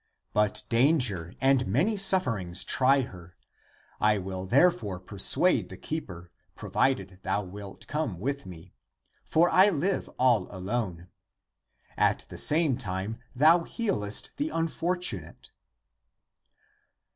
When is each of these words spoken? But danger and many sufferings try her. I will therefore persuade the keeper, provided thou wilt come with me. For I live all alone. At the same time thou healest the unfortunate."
But 0.33 0.63
danger 0.67 1.35
and 1.39 1.67
many 1.67 1.95
sufferings 1.95 2.63
try 2.63 3.01
her. 3.01 3.37
I 3.99 4.17
will 4.17 4.47
therefore 4.47 4.99
persuade 4.99 5.69
the 5.69 5.77
keeper, 5.77 6.31
provided 6.55 7.19
thou 7.21 7.43
wilt 7.43 7.85
come 7.85 8.17
with 8.19 8.47
me. 8.47 8.73
For 9.23 9.47
I 9.51 9.69
live 9.69 10.09
all 10.17 10.47
alone. 10.49 11.09
At 11.97 12.25
the 12.29 12.39
same 12.39 12.77
time 12.79 13.19
thou 13.35 13.59
healest 13.61 14.31
the 14.37 14.49
unfortunate." 14.49 15.51